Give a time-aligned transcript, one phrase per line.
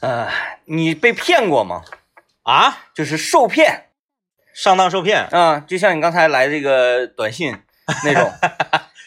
[0.00, 0.28] 呃，
[0.66, 1.82] 你被骗过吗？
[2.42, 3.86] 啊，就是受骗
[4.54, 7.56] 上当受骗，啊、就像你刚才来这个短信
[8.04, 8.30] 那种，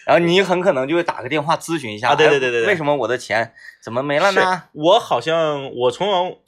[0.05, 4.63] 然后你很可能就会打个电话咨询一下，啊对对对对为什么我的钱怎么没了呢？
[4.73, 6.39] 我好像我从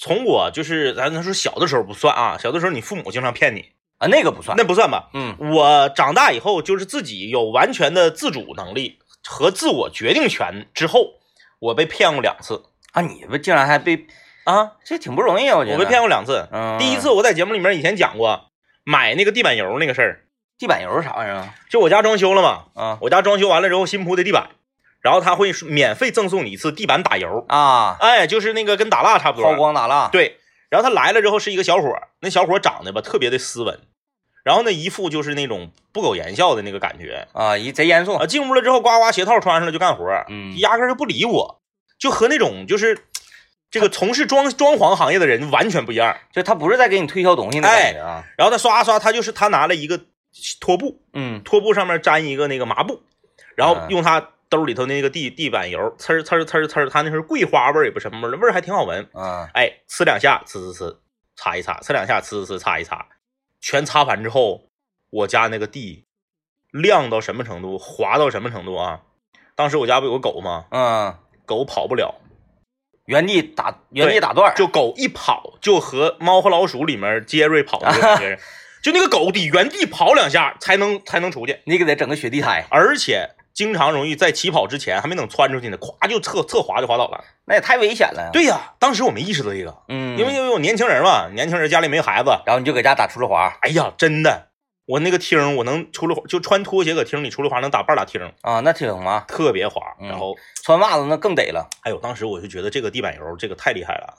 [0.00, 5.10] 从我就是咱咱说小的时候不算啊，小的时候你父母经常骗你，啊，那个不算，那不算吧？
[5.14, 11.20] 嗯我长大以后就是自己有完全的自主能力和自我决定权之后，
[11.60, 14.06] 我被骗过两次啊，你们竟然还被，
[14.44, 15.76] 啊，这挺不容易啊，我觉得。
[15.76, 16.46] 我被骗过两次。
[16.52, 18.50] 嗯，第一次我在节目里面以前讲过
[18.84, 20.24] 买那个地板油那个事儿，
[20.58, 21.54] 地板油是啥玩意儿啊？
[21.70, 24.50] 就我家装修了嘛，啊我家装修完了之后新铺的地板，
[25.00, 30.36] 然后他会免费赠送你一次地板打油，啊，哎，就是那个跟打蜡差不多，抛光打蜡，对，
[30.68, 33.80] 然后他来了之后是一个小伙儿，那小伙儿长得吧特别的斯文，
[34.44, 38.26] 然后呢一副就是那种不苟言笑的那个感觉啊，一贼严肃啊。
[38.26, 41.61] 进屋了之后，呱呱鞋套穿上了就干活，嗯压根就不理我，
[42.02, 42.98] 就和那种就是
[43.70, 46.18] 这个从事装装潢行业的人完全不一样。
[46.32, 50.00] 就他不是在给你推销东西的感觉啊，然后他刷刷，他就是他拿了一个
[50.60, 53.04] 拖布，嗯拖布上面粘一个那个麻布，
[53.54, 59.08] 然后嗯用他兜里头那个地地板油，呲儿呲儿呲儿呲儿，他那是桂花味儿也不是什么味儿，味儿还挺好闻。
[59.12, 60.96] 啊哎，呲两下，呲呲呲，
[61.36, 63.06] 擦一擦，呲两下，呲呲呲，擦一擦，
[63.60, 64.66] 全擦完之后，
[65.10, 66.04] 我家那个地
[66.72, 69.02] 亮到什么程度，滑到什么程度啊？
[69.54, 70.64] 当时我家不有个狗吗？
[70.70, 71.14] 嗯，
[71.46, 72.14] 狗跑不了，
[73.06, 78.38] 原地打原地打段儿，就狗一跑就和《猫和老鼠》里面杰瑞跑的感觉，
[78.82, 87.22] 就那个狗得原地跑两下才能才能出去，你给它整个雪地胎，而且经常容易在起跑之前还没等窜出去呢，咵就侧侧滑就滑倒了。
[87.44, 94.48] 那也太危险了。，对呀，当时我没意识到这个，嗯，因为因为我年轻人嘛，年轻人家里没孩子，然后你就搁家打出溜滑哎呀，真的，
[94.86, 99.80] 我那个厅我能出溜滑，就穿拖鞋搁厅里出溜滑能打半拉厅，啊，那挺滑，特别滑。
[100.00, 101.68] 嗯然后，穿袜子那更得了。
[101.82, 104.18] 哎呦，当时我就觉得这个地板油这个太厉害了，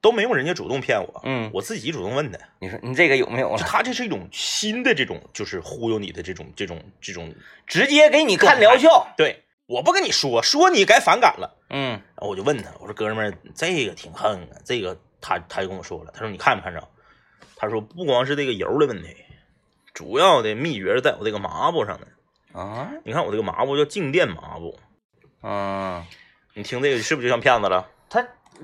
[0.00, 2.40] 都没有人家主动骗我，嗯，我自己主动问的。
[2.60, 3.56] 你说你这个有没有？
[3.58, 7.32] 他这是一种新的这种，就是忽悠你的这种这种这种。
[7.66, 9.06] 直接给你看疗效。
[9.16, 11.58] 对，我不跟你说，说你该反感了。
[11.70, 16.88] 嗯然后我就问他，我说哥们儿，这个挺横啊，这个他他就跟我说了，他说你看没看着？
[17.56, 19.14] 他说不光是这个油的问题，
[19.94, 22.06] 主要的秘诀是在我这个抹布上呢。
[22.52, 24.78] 啊你看我这个抹布叫静电抹布，
[25.40, 26.04] 啊，
[26.54, 27.88] 你听这个是不是就像骗子了？
[28.10, 28.20] 它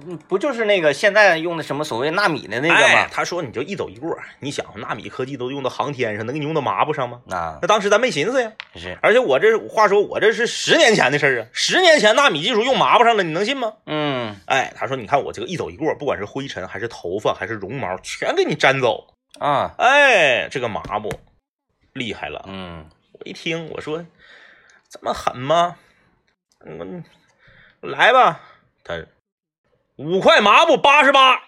[0.06, 3.08] 嗯不就是那个现在用的什么所谓纳米的那个哎吗？
[3.10, 7.22] 他说你就一走一过，你想纳米科技都用到航天上，能给你用到抹布上吗？
[7.24, 8.52] 那那当时咱没寻思呀。
[8.76, 13.72] 是而且我这话说，我这是十年前的事儿啊，十年前纳米技术用抹布上了，你能信吗？
[13.86, 19.14] 嗯哎，他说你看我这个一走一过，不管是灰尘还是头发还是绒毛，全给你粘走。
[19.38, 21.10] 啊哎，这个抹布
[21.92, 22.44] 厉害了。
[22.46, 24.04] 嗯我一听，我说
[24.88, 25.76] 这么狠吗？
[26.64, 27.04] 嗯，
[27.80, 28.40] 来吧，
[28.84, 28.94] 他
[29.96, 31.40] 五块抹布八十八，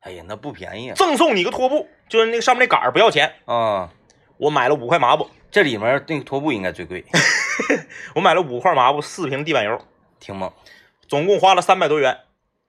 [0.00, 3.34] 哎呀，那不便宜啊赠送你个拖布，就是那个上面那杆儿不要钱。
[3.46, 3.90] 啊！
[4.36, 7.04] 我买了五块抹布，这里面那个拖布应该最贵，
[8.16, 9.80] 我买了五块抹布，四瓶地板油，
[10.18, 10.52] 挺猛
[11.08, 12.20] 总共花了三百多元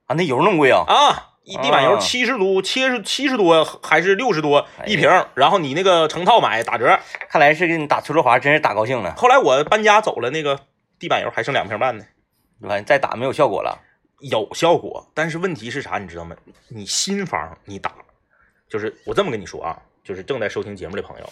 [0.05, 0.15] 啊！
[0.15, 0.83] 那油那么贵啊？
[0.87, 1.34] 啊！
[1.45, 6.99] 一地板油啊七十多，七十七十多还是六十多一瓶，然后你那个成套买打折。
[7.29, 9.15] 看来是给你打出溜滑，真是打高兴了。
[9.15, 10.59] 后来我搬家走了，那个
[10.97, 12.05] 地板油还剩两瓶半呢，
[12.59, 13.79] 完再打没有效果了。
[14.21, 16.35] 有效果，但是问题是啥，你知道吗？
[16.69, 17.93] 你新房你打，
[18.67, 21.29] 就是我这么跟你说啊，就是正在收听节目的朋友，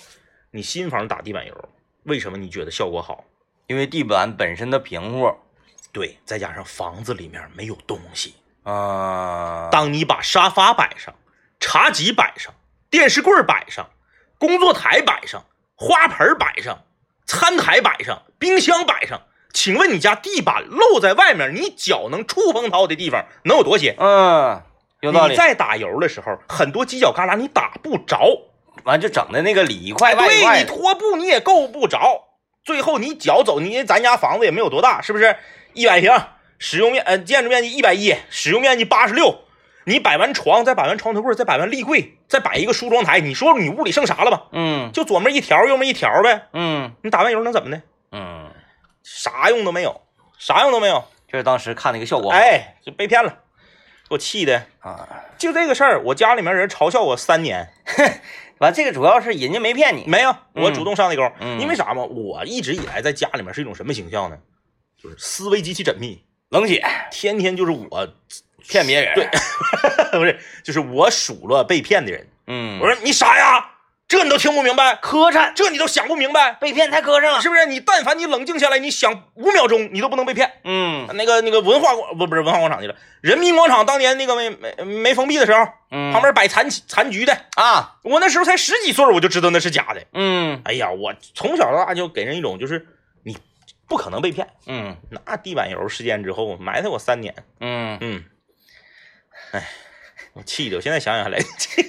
[0.51, 1.69] 你新房打地板油，
[2.03, 3.23] 为什么你觉得效果好？
[3.65, 5.33] 因为地板本身的平户
[5.91, 11.13] 对，再加上房子里面没有东西，啊，当你把沙发摆上、
[11.59, 12.53] 茶几摆上、
[12.89, 13.89] 电视柜摆上、
[14.37, 15.43] 工作台摆上、
[15.75, 16.83] 花盆摆上、
[17.25, 19.21] 餐台摆上、冰箱摆上，
[19.53, 23.95] 请问你家地板露在外面，你脚能触碰到的地方能有多些？
[23.99, 24.61] 嗯，
[25.01, 25.31] 有道理。
[25.33, 28.17] 你在打油的时候，很多犄角旮旯你打不着，
[28.83, 32.23] 完就整的那个里一块外一对块你拖布你也够不着，
[32.63, 35.35] 最后你脚走，你咱家房子也没有多大，是不是？
[35.73, 36.11] 一百平，
[36.65, 39.41] 使用面呃建筑面积一百一，使用面积八十六。
[39.83, 44.45] 你摆完床，再摆完床头柜，再摆完立柜，再摆一个梳妆台，你说你屋里剩啥了吧？
[44.53, 46.47] 嗯就左面一条，右面一条呗。
[46.53, 47.81] 嗯你打完油能怎么的？
[48.13, 48.49] 嗯，
[49.03, 50.03] 啥用都没有，
[50.39, 51.03] 啥用都没有。
[51.27, 53.39] 就是当时看那个效果好哎，就被骗了，
[54.07, 54.65] 给我气的。
[54.79, 55.25] 啊。
[55.37, 57.73] 就这个事儿，我家里面人嘲笑我三年。
[58.59, 61.29] 完这个主要是人家没骗你，没有，我主动上的钩。
[61.41, 62.03] 嗯因为啥嘛？
[62.05, 64.37] 我一直以来在家里面是一种什么形象呢？
[64.97, 66.23] 就是思维极其缜密，
[66.53, 68.07] 冷血天天就是我，
[68.69, 69.15] 骗别人。
[69.15, 69.27] 对，
[70.13, 72.27] 不是，就是我数落被骗的人。
[72.45, 73.71] 嗯，我说你傻呀，
[74.07, 77.41] 这你都听不明白，磕碜，这你都想不明白，被骗太磕碜了。
[77.41, 77.65] 是不是？
[77.65, 80.51] 你但凡你冷静下来，你想五秒钟，你都不能被骗。
[80.63, 90.03] 嗯那个那个文化广不不是文化广场去了，人民广场当年那个没没没封闭的时候，嗯，旁边摆残残局的，啊，我那时候才十几岁，我就知道那是假的。
[90.13, 92.85] 嗯哎呀，我从小到大就给人一种就是你
[93.87, 94.47] 不可能被骗。
[94.67, 97.35] 嗯那地板油事件之后，埋汰我三年。
[97.59, 98.25] 嗯，嗯，
[99.51, 99.69] 哎，
[100.33, 101.83] 我气的，我现在想想还来气，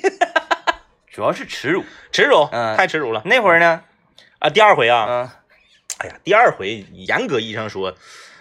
[1.11, 1.85] 主要是耻辱。
[2.13, 3.85] 耻辱，嗯太耻辱了那会儿呢，
[4.39, 4.51] 啊！
[4.51, 5.31] 第二回啊，嗯，
[5.99, 7.95] 哎呀，第二回严格意义上说，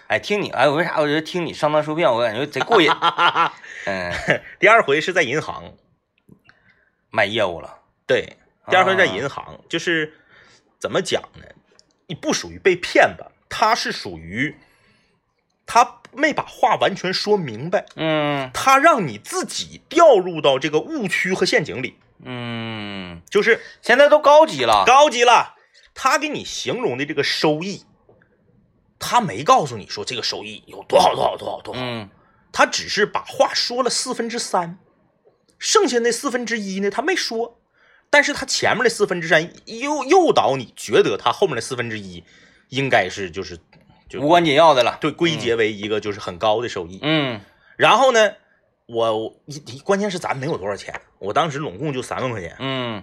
[0.08, 2.90] 哎，听你，哎，我为啥我觉得听你上当受骗，我感觉贼过瘾。
[3.86, 4.12] 嗯，
[4.58, 5.74] 第二回是在银行，
[7.10, 7.80] 卖业务了。
[8.06, 8.36] 对，
[8.68, 10.12] 第二回在啊银行，就是
[10.78, 11.44] 怎么讲呢？
[12.06, 13.30] 你不属于被骗吧？
[13.56, 14.56] 他是属于
[15.64, 18.50] 他没把话完全说明白，嗯。
[18.52, 24.82] 他让你自己掉入到这个误区和陷阱里，嗯，就是现在都高级了。
[24.84, 25.54] 高级了。
[25.94, 27.84] 他给你形容的这个收益，
[28.98, 32.10] 他没告诉你说这个收益有多好多好多好多好，嗯。
[32.50, 34.80] 他只是把话说了四分之三，
[35.60, 37.60] 剩下那四分之一呢，他没说。
[38.10, 42.24] 但是他前面的四分之三诱诱导你觉得他后面的四分之一
[42.68, 43.58] 应该是就是
[44.08, 44.98] 就无关紧要的了。
[45.00, 46.98] 对归结为一个就是很高的收益。
[47.02, 47.40] 嗯
[47.76, 48.32] 然后呢，
[48.86, 53.02] 我我一一关键是咱没有多少钱，我当时拢共就三万块钱，嗯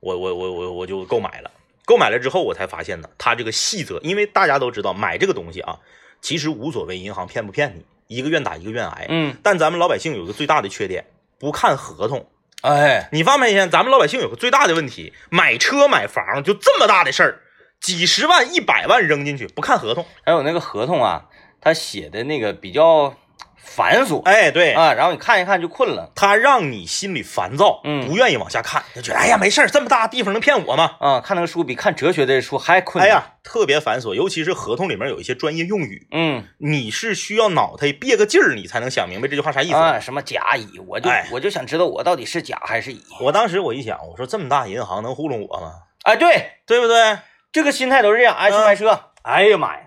[0.00, 1.50] 我我我我我就购买了。
[1.84, 5.78] 购买了之后，我才发现呢，它这个细则，因为大家都知道买这个东西啊，
[6.20, 9.06] 其实无所谓银行骗不骗你，一个愿打一个愿挨。
[9.08, 11.04] 嗯，但咱们老百姓有个最大的缺点，
[11.38, 12.28] 不看合同。
[12.60, 17.40] 哎，你发没发现，咱们老百姓有个最大的问题，买车买房就这么大的事儿，
[17.82, 20.06] 几十万、一百万扔进去，不看合同。
[20.24, 21.24] 还有那个合同啊，
[21.60, 23.14] 他写的那个比较
[23.56, 30.96] 繁琐哎，对，啊，然后你看一看就困了他让你心里烦躁，嗯不愿意往下看，就觉得哎呀没事儿，这么大地方能骗我吗？
[31.00, 31.20] 啊。
[31.20, 39.74] 看那个书比看哲学的书还困难。，哎呀，特别繁琐，尤其是合同里面有一些专业用语，嗯你是需要脑袋憋个劲儿，你才能想明白这句话啥意思。
[39.74, 43.02] 啊，什么甲乙，我就哎我就想知道我到底是甲还是乙。
[43.20, 45.72] 我当时我一想，我说这么大银行能糊弄我吗？
[46.04, 47.18] 哎，对，对不对？
[47.52, 48.34] 这个心态都是这样。
[48.34, 49.80] 哎，去嗯买车，哎呀妈呀，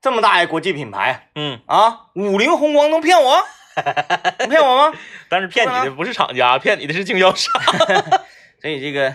[0.00, 3.36] 这么大一国际品牌嗯，啊，五菱宏光能骗我？
[4.40, 4.98] 能骗我吗？
[5.28, 7.62] 但是骗你的不是厂家，骗你的是经销商。
[8.60, 9.14] 所以这个，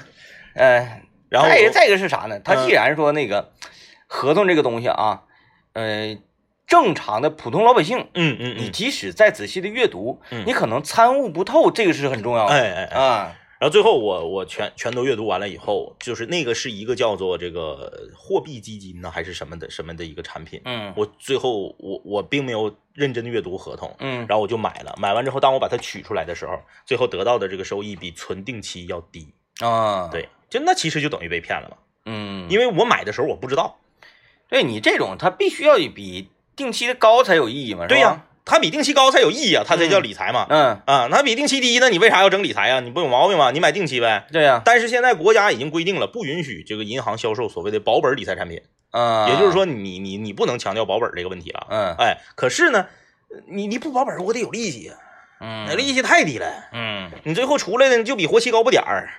[0.56, 2.40] 呃，然后再一个再一个是啥呢？
[2.40, 3.52] 他嗯既然说那个
[4.08, 5.24] 合同这个东西啊，
[5.74, 6.18] 呃，
[6.66, 12.56] 正常的普通老百姓，嗯嗯嗯，你即使再仔细的阅读，嗯你可能参悟不透，这个是很重要的。
[12.56, 13.00] 哎哎哎。
[13.00, 20.62] 啊，然后最后我我全全都阅读完了以后，就是那个是一个叫做这个货币基金呢，还是什么的什么的一个产品。
[20.66, 24.94] 嗯我最后我我并没有认真的阅读合同，嗯然后我就买了。
[24.98, 29.28] 买完之后，当我把它取出来的时候，最后得到的这个收益比存定期要低。
[29.62, 33.80] 啊，，对，就那其实就等于被骗了嘛，嗯，因为我买的时候我不知道。
[34.50, 40.46] 对你这种，它必须要比定期的高才有意义嘛，对呀、，它比定期高才有意义啊，它才叫理财嘛。
[40.50, 42.80] 嗯，啊，那比定期低，那你为啥要整理财啊？
[42.80, 43.50] 你不有毛病吗？
[43.50, 44.28] 你买定期呗。
[44.32, 48.62] 对呀，但是现在国家已经规定了，不允许这个银行销售所谓的保本理财产品，
[48.92, 51.68] 啊，也就是，说你，你你不能强调保本这个问题了。
[51.70, 51.96] 嗯。
[51.98, 52.86] 哎，可是呢，
[53.48, 54.96] 你你不保本，我得有利息啊，
[55.42, 59.10] 嗯，那利息太低了，嗯，你最后出来的就比活期高不点儿，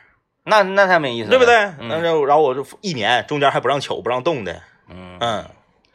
[0.44, 1.56] 那那太没意思了，对不对？
[1.80, 1.88] 嗯。
[1.88, 5.44] 那就然后我就一年中间还不让取不让动的，嗯，嗯，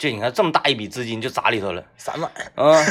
[0.02, 2.84] 这你看这么大一笔资金就砸里头了，三万，啊，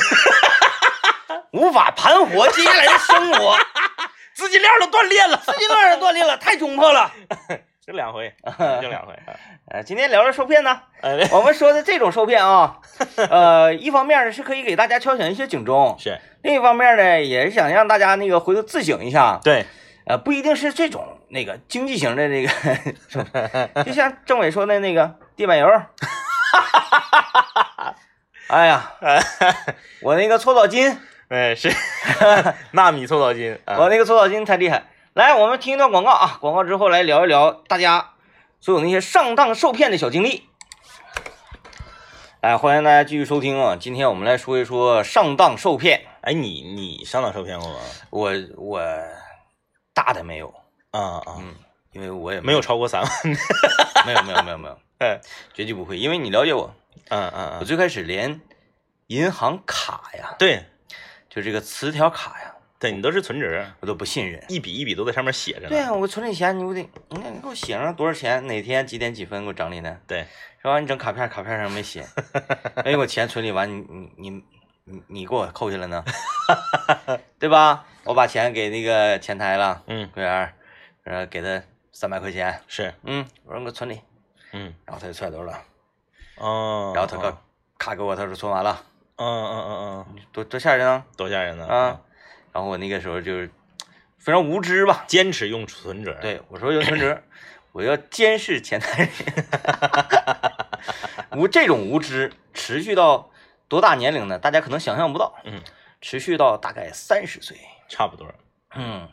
[1.50, 3.58] 无法盘活接下来的生活，
[4.32, 7.10] 资金链都断裂了，资金链都断裂了，太窘迫了。
[7.84, 8.32] 就两回，
[8.80, 9.12] 就两回。
[9.72, 12.78] 呃，今天聊聊受骗呢，哎，我们说的这种受骗啊，
[13.28, 19.66] 呃，一方面呢是可以给大家敲响一些警钟，是另一方面呢也是想让大家那个回头自省一下，对，
[20.06, 25.66] 呃，不一定是这种那个经济型的那个，就像政委说的那个地板油，
[28.50, 28.92] 哎呀，
[30.02, 30.96] 我那个搓澡巾，
[31.28, 31.72] 哎是
[32.72, 34.86] 纳米搓澡巾啊，我那个搓澡巾太厉害。
[35.14, 38.10] 来，我们听一段广告啊，广告之后来聊一聊大家
[38.60, 40.48] 所有那些上当受骗的小经历。
[42.40, 43.76] 来，欢迎大家继续收听啊！
[43.78, 46.06] 今天我们来说一说上当受骗。
[46.22, 47.78] 哎，你你上当受骗过吗？
[48.10, 48.82] 我我
[49.94, 50.52] 大的没有，
[50.90, 51.54] 啊啊，嗯，
[51.92, 53.10] 因为我也没有超过三万。
[54.06, 55.20] 没有没有没有没有， 哎，
[55.54, 56.74] 绝对不会，因为你了解我，
[57.08, 58.40] 嗯嗯嗯，我最开始连
[59.08, 60.64] 银行卡呀，对
[61.28, 64.44] 就这个磁条卡呀，对，你都是存折，我都不信任。
[64.48, 65.68] 一笔一笔都在上面写着呢。
[65.68, 70.26] 对啊，我存里钱，你不得，你看你给我写上多少钱，哪天几点几分给我整理呢，对，
[70.60, 70.78] 是吧？
[70.80, 72.04] 你整卡片，卡片上没写，
[72.84, 73.84] 哎，我钱存里完，你
[74.16, 74.44] 你你
[74.84, 76.04] 你你给我扣下来呢，
[77.38, 77.84] 对吧？
[78.04, 80.54] 我把钱给那个前台了，嗯柜员
[81.02, 82.60] 然后，给他三百块钱。
[82.66, 84.00] 是，嗯，我说我存里，
[84.52, 85.62] 嗯，然后他就揣兜了，
[86.40, 87.36] 哦，然后他个
[87.78, 88.82] 咔给我，他说存完了，
[89.16, 91.04] 嗯嗯嗯嗯，多多吓人啊！
[91.16, 92.00] 多吓人呢啊！
[92.52, 93.50] 然后我那个时候就是
[94.18, 97.22] 非常无知吧，坚持用存折，，对我说用存折，
[97.72, 99.10] 我要监视前台人。
[101.38, 103.30] 无这种无知持续到
[103.68, 104.38] 多大年龄呢？
[104.38, 105.34] 大家可能想象不到。
[105.44, 105.62] 嗯，
[106.00, 107.56] 持续到大概三十岁。
[107.88, 108.26] 差不多。
[108.74, 109.08] 嗯，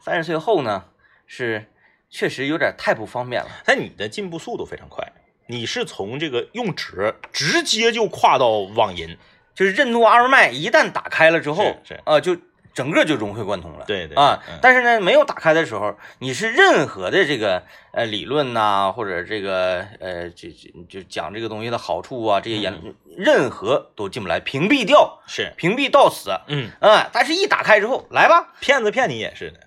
[0.00, 0.84] 三十岁后呢，
[1.26, 1.70] 是
[2.10, 3.48] 确实有点太不方便了。
[3.64, 5.10] 但你的进步速度非常快，
[5.46, 9.16] 你是从这个用纸直接就跨到网银，
[9.54, 12.36] 就是任督二脉一旦打开了之后，啊、就
[12.74, 13.84] 整个就融会贯通了。
[13.86, 26.30] 对对啊嗯，但是呢，没有打开的时候，你是任何的这个呃理论呐、或者这个呃就就就讲这个东西的好处啊，这些言、嗯任何都进不来，屏蔽掉，是，屏蔽到死。
[26.46, 29.60] 嗯，啊、但是一打开之后，来吧，骗子骗你也是的，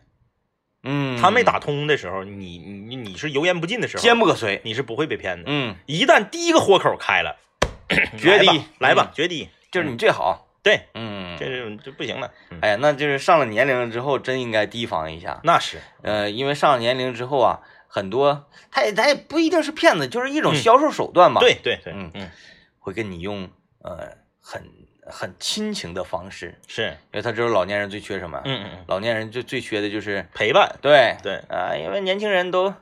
[0.85, 4.61] 嗯，他没打通的时候，你你你是油盐不进的时候，坚不可摧。
[4.63, 5.43] 你是不会被骗的。
[5.47, 7.35] 嗯，一旦第一个豁口开了，
[8.17, 10.47] 绝来吧地来吧，绝地，就是你最好。
[10.63, 12.31] 对，嗯，这是这不行了。
[12.49, 15.39] 嗯，哎呀，那就是上了年龄之后，真应该提防一下。
[15.43, 20.55] 那是，呃，因为上了年龄之后啊，很多他也他也不一定是骗子，就是一种嗯。
[20.55, 22.09] 销售手段嘛。，对对对，嗯。
[22.15, 22.31] 嗯，
[22.79, 23.47] 会跟你用
[23.83, 24.63] 呃很
[25.07, 28.41] 很亲情的方式，是，因为他知道老年人最缺什么。
[28.45, 32.73] 嗯嗯嗯，老年人最最缺的就是陪伴，对对，啊、因为年轻人都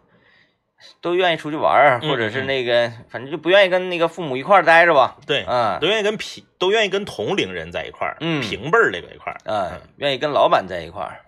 [1.02, 5.18] 都愿意出去玩儿，嗯或者是那个反正就不愿意跟那个父母一块儿待着吧。
[5.26, 8.42] 对，嗯都愿意跟平，都愿意跟同龄人在一块儿，嗯。
[8.42, 11.20] 平辈儿的在一块儿，啊，愿意跟老板在一块儿，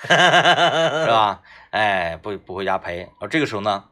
[0.00, 1.42] 是吧？
[1.70, 3.08] 哎，不不回家陪。
[3.20, 3.84] 哦，这个时候呢，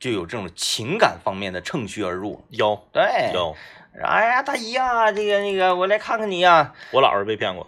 [0.00, 2.44] 就有这种情感方面的趁虚而入。
[2.48, 3.54] 有对，有，
[4.00, 7.66] 哎呀，大姨呀、这个那个，我来看看你呀、我姥是被骗过，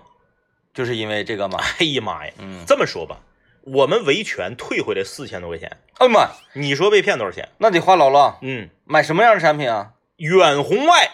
[0.72, 1.58] 就是因为这个嘛。
[1.78, 2.32] 哎呀妈呀！
[2.38, 3.18] 嗯，这么说吧，
[3.62, 7.48] 我们维权退回来四千多块钱，哎呀妈，你说被骗多少钱？
[7.58, 8.38] 那得花老了。
[8.40, 9.90] 嗯，买什么样的产品啊？
[10.16, 11.10] 远红外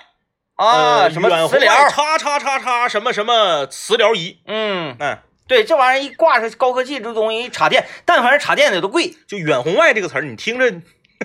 [0.54, 1.74] 啊，呃什么远红磁疗？
[1.74, 9.14] 外叉叉叉叉什么什么磁疗仪，嗯，嗯，对，这玩意儿一挂上高科技这东西一插电，但凡是插电的都贵。
[9.26, 10.70] 就远红外这个词儿，你听着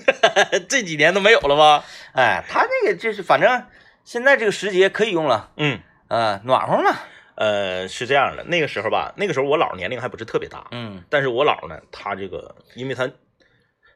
[0.67, 1.85] 这几年都没有了吧？
[2.15, 3.63] 哎，他这个就是反正
[4.05, 6.95] 现在这个时节可以用了，嗯，呃，暖和了。
[7.35, 13.09] 呃，是这样的，那个时候吧，那个时候我姥年龄还不是特别大，嗯，但是我姥呢，她这个，因为她，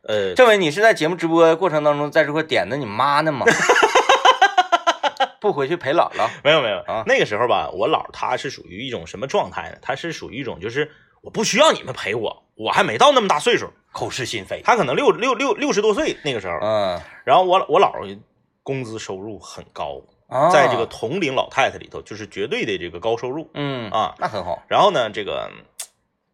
[0.03, 3.45] 呃，政委，你是在节目直播过程当中在这块点的你妈呢吗？
[5.39, 6.29] 不回去陪姥姥。
[6.43, 9.77] 没有没有啊那个时候吧，我姥她是属于一种什么状态呢？
[9.81, 14.61] 她是属于一种就是我不需要你们陪我，我还没到那么大岁数，口是心非。
[14.63, 18.19] 她可能六六六六十多岁那个时候，嗯，然后我我姥姥
[18.63, 24.15] 工资收入很高，啊在这个同龄老太太里头就是绝对的这个高收入嗯啊。
[24.19, 24.63] 那很好。
[24.67, 25.51] 然后呢，这个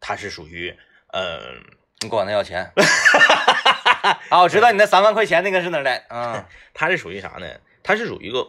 [0.00, 0.76] 她是属于
[1.12, 1.38] 呃，
[2.02, 2.72] 你管他要钱
[4.30, 4.42] 啊？
[4.42, 6.04] 我知道你那三万块钱那个是哪儿来？
[6.10, 7.46] 嗯 她是属于啥呢？
[7.82, 8.46] 她是属于一个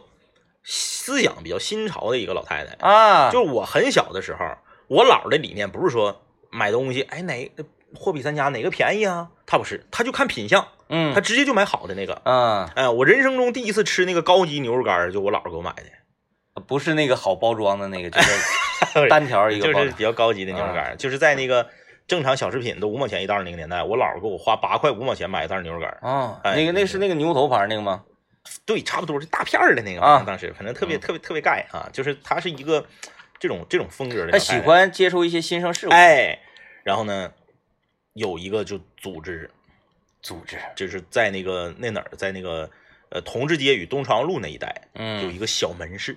[0.62, 2.74] 思想比较新潮的一个老太太。
[2.86, 4.44] 啊，就是我很小的时候，
[4.88, 7.50] 我姥的理念不是说买东西，哎哪
[7.94, 9.28] 货比三家哪个便宜啊？
[9.46, 12.20] 他不是，他就看品相，嗯他直接就买好的那个。
[12.24, 19.80] 嗯，哎，我人生中第一次吃那个高级牛肉干儿，就我姥姥给我买的，不是那个好包装的那个，就是 单条一个包。
[19.80, 21.66] 就是比较高级的牛肉干儿，就是在那个
[22.06, 25.98] 正常小食品都五毛钱一袋儿那个年代，我姥姥给我花八块五毛钱买一袋牛肉干儿。
[26.02, 28.02] 啊，哎那个那是那个牛头牌那个吗？
[28.64, 32.84] 对，差不多是大片儿的那个啊当时反正特别嗯特别特别盖啊，就是它是一个
[33.38, 34.32] 这种这种风格的。
[34.32, 34.58] 他喜。
[34.60, 36.38] 欢接触一些新生事物。，哎，
[36.84, 37.32] 然后呢，
[38.14, 39.50] 有一个就组织
[40.20, 42.68] 组织，就是在那个那哪儿，在那个
[43.10, 46.16] 呃同志街与东长路那一带，嗯有嗯，一个小门市，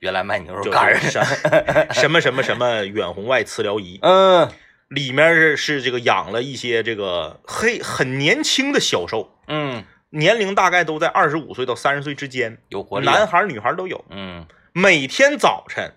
[0.00, 1.22] 原来卖牛肉就干儿什
[1.94, 4.50] 什么什么什么远红外磁疗仪，嗯
[4.88, 13.12] 里面是是这个养了一些这个黑很年轻的小兽，嗯，年龄大概都在二十五岁到三十岁之间，有活力啊。
[13.12, 14.04] 男孩女孩都有。
[14.10, 15.94] 嗯每天早晨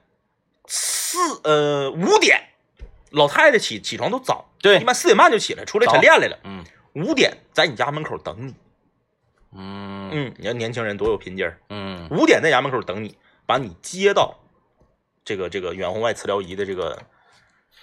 [0.68, 2.42] 四呃五点，
[3.12, 8.56] 老太太起起床都早，对一般四点半就起来出来晨练来了，嗯五点在你家门口等你。
[9.56, 11.60] 嗯嗯，你看年轻人多有拼劲儿。
[11.70, 14.40] 嗯五点在家门口等你，把你接到
[15.26, 17.04] 这个这个远红外磁疗仪的这个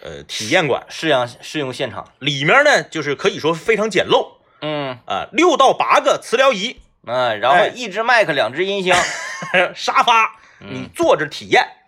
[0.03, 2.13] 呃体验馆试样试用现场。
[2.19, 8.99] 里面呢，就是可以说非常简陋嗯啊，六到八个磁疗仪，嗯，然后哎一只麦克，两只音箱。
[9.75, 11.80] 沙发，你坐着体验，嗯，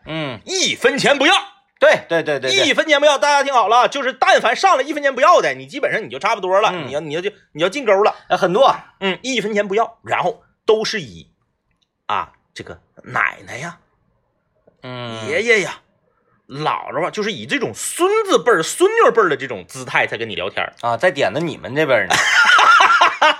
[0.44, 1.34] 一分钱不要，
[1.78, 3.18] 对对对对对，一分钱不要。
[3.18, 6.88] 大家听好了，就是但凡上了一分钱不要的，你基本上你就差不多了，嗯。
[6.88, 8.74] 你要你要就你要进沟了，呃很多。
[9.00, 11.28] 嗯，一分钱不要，然后都是以
[12.06, 13.78] 啊这个奶奶呀、
[14.82, 15.80] 嗯，爷爷呀、
[16.48, 22.14] 姥姥啊，就是以这种孙子辈儿、孙女辈儿的这种姿态在跟你聊天儿，啊，在点的你们这边呢，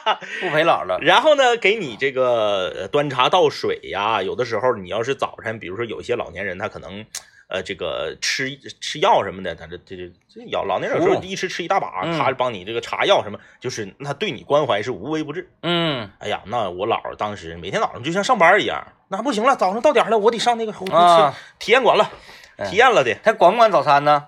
[0.40, 0.99] 不陪姥姥。
[1.00, 4.23] 然后呢，给你这个呃端茶倒水呀。
[4.23, 7.04] 有的时候你要是早晨，比如说有一些老年人，他可能
[7.49, 15.49] 呃这个吃吃药什么的，他这这这这药老年人有时候一吃吃一大把，嗯他帮你这个查药什么，就是那对你关怀是无微不至。
[15.62, 22.11] 嗯哎呀，那我姥儿当时每天早上就像上班一样，那不行了，早上到点了，我得上那个啊体验馆了，
[22.56, 23.14] 嗯体验了的。
[23.23, 24.26] 他管不管早餐呢？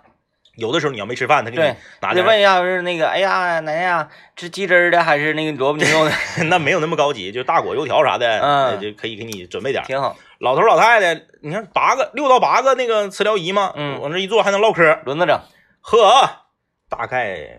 [0.56, 6.12] 有的时候你要没吃饭，他给你，拿点问一下，是那个，哎呀，奶奶呀，吃鸡汁儿的还是那个萝卜牛肉的？
[6.48, 9.82] 那没有那么高级，就大果油条啥的，嗯呃就可以给你准备点。
[9.84, 10.16] 挺好。
[10.38, 15.00] 老头老太太，你看八个六到八个那个磁疗仪嘛，嗯往这一坐还能唠嗑。
[15.04, 15.40] 轮着整。
[15.80, 16.30] 呵，
[16.88, 17.58] 大概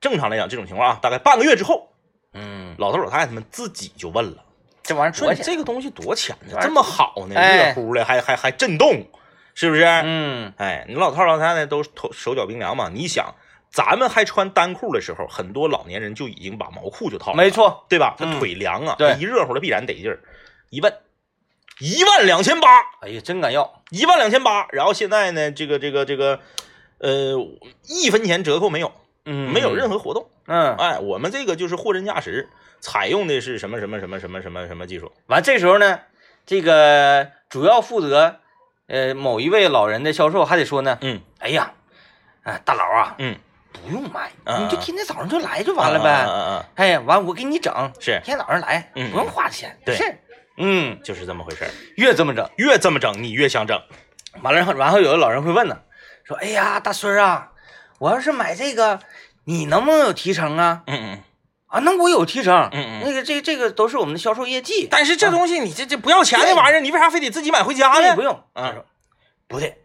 [0.00, 1.88] 正常来讲这种情况啊，大概半个月之后，
[2.34, 4.44] 嗯，老头老太太们自己就问了，
[4.82, 5.32] 这玩意儿说？
[5.34, 6.58] 这个东西多钱呢？
[6.60, 9.04] 这么好呢，哎热乎的，还还还震动，
[9.58, 9.82] 是不是？
[9.84, 13.34] 嗯，哎，你老头老太太都头手脚冰凉嘛，你想。
[13.72, 17.84] 咱们还穿单裤的时候，很多老年人就已经把毛裤就套上了，没错。
[17.88, 18.14] 对吧？
[18.16, 20.20] 他嗯腿凉啊，对一热乎的必然得劲儿。
[20.70, 20.94] 一问，
[21.80, 22.68] 一万两千八，
[23.00, 23.82] 哎呀，真敢要。
[23.90, 24.68] 一万两千八。
[24.70, 26.38] 然后现在呢，这个这个这个，
[26.98, 27.34] 呃，
[27.88, 28.92] 一分钱折扣没有，
[29.24, 30.30] 嗯，没有任何活动。
[30.46, 32.48] 嗯，哎，我们这个就是货真价实，
[32.80, 35.12] 采用的是什么什么什么什么什么什么技术？
[35.26, 36.00] 完这时候呢，
[36.46, 38.36] 这个主要负责
[38.88, 41.20] 呃某一位老人的销售还得说呢，嗯。
[41.38, 41.70] 哎呀，
[42.42, 43.36] 哎大佬啊，嗯，
[43.72, 46.24] 不用买，嗯你就天天早上就来就完了呗。
[46.26, 48.20] 嗯嗯嗯，哎，完我给你整，是。
[48.24, 49.10] 天天早上来，嗯。
[49.12, 49.94] 不用花钱，对。
[49.94, 50.18] 是，
[50.56, 51.70] 嗯，就是这么回事儿。
[51.96, 53.80] 越这么整，越这么整，你越想整。
[54.42, 55.78] 完了，然后有的老人会问呢，
[56.24, 57.52] 说，哎呀，大孙儿啊，
[57.98, 58.98] 我要是买这个，
[59.44, 60.82] 你能不能有提成啊？
[60.86, 61.22] 嗯嗯
[61.68, 63.02] 啊，那我有提成，嗯嗯。
[63.04, 68.14] 那个这这个都是我们的销售业绩，但是这东西你这这不要钱的玩意儿，你为啥非得自己买回家呢？
[68.14, 68.34] 不用。
[68.54, 68.84] 嗯他说
[69.46, 69.78] 不对，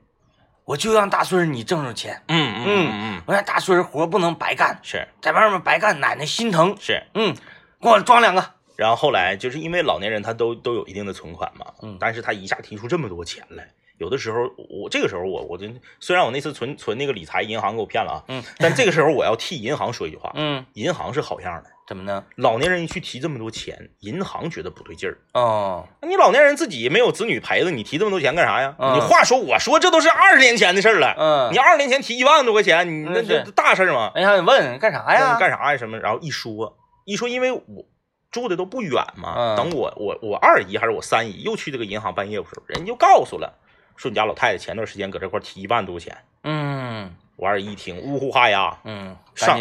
[0.65, 6.75] 我就让大孙儿你挣着钱，嗯嗯嗯嗯，我让大孙儿活不能白干，是在外面白干，奶奶心疼。
[6.79, 7.03] 是。
[7.13, 7.35] 嗯，
[7.81, 8.43] 给我装两个。
[8.75, 15.67] 然后后来就是因为老年人他都都有一定的存款嘛，嗯但是他一下提出这么多钱来，有的时候我这个时候我我就
[15.99, 22.23] 虽然我那次存存那个理财银行给我骗了啊，嗯，但这个时候我要替银行说一句话，嗯，银行是好样的，怎么呢？
[22.37, 28.75] 老年人一去提这么多钱，银行觉得不对劲儿，哦，那你老年人自己没有子女陪着，你提这么多钱干啥呀？
[28.79, 34.11] 嗯你话说我说这都是二十年前的事儿了，嗯，你二十年前提一万多块钱，你那大事儿吗？
[34.15, 35.35] 哎呀，你问干啥呀？
[35.37, 35.77] 干啥呀？
[35.77, 35.99] 什么？
[35.99, 37.85] 然后一说一说，因为我
[38.31, 43.53] 住的都不远嘛，嗯等我我我二姨还是我三姨又去这个银行办业务的时候，人就告诉了，
[43.97, 46.17] 说你家老太太前段时间搁这块提一万多钱。
[46.45, 49.59] 嗯我二姨一听，呜呼哈呀，嗯，上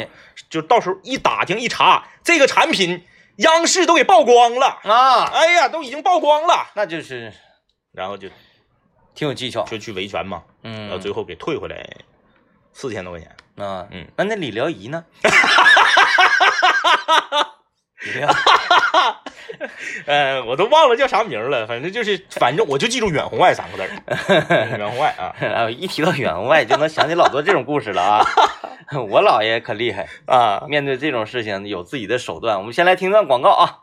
[0.52, 3.02] 就到时候一打听一查，这个产品
[3.36, 7.32] 央视都给曝光了，啊，哎呀，都已经曝光了，那就是
[7.90, 8.28] 然后就
[9.14, 9.64] 挺有技巧。
[9.64, 11.88] 就去维权嘛，嗯，然后最后给退回来
[12.74, 13.34] 四千多块钱。
[13.56, 15.02] 啊，嗯，那那理疗仪呢？
[18.04, 18.28] 理疗
[20.06, 23.84] 呃，我都忘了叫啥名了，反正就是，反正我就记住远红外三个字
[24.54, 28.26] 远红外啊啊，一提到远红外就能想起老多这种故事了啊。
[29.08, 32.58] 我姥爷可厉害，啊，面对这种事情有自己的手段。
[32.58, 33.78] 我们先来听段广告啊。